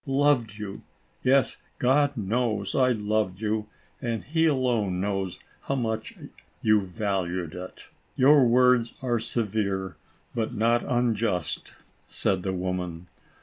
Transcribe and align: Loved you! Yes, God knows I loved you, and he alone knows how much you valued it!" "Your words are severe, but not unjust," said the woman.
Loved 0.07 0.57
you! 0.57 0.81
Yes, 1.21 1.57
God 1.77 2.17
knows 2.17 2.73
I 2.73 2.89
loved 2.89 3.39
you, 3.39 3.67
and 4.01 4.23
he 4.23 4.47
alone 4.47 4.99
knows 4.99 5.39
how 5.61 5.75
much 5.75 6.15
you 6.63 6.81
valued 6.83 7.53
it!" 7.53 7.83
"Your 8.15 8.47
words 8.47 8.95
are 9.03 9.19
severe, 9.19 9.97
but 10.33 10.55
not 10.55 10.83
unjust," 10.83 11.75
said 12.07 12.41
the 12.41 12.51
woman. 12.51 13.09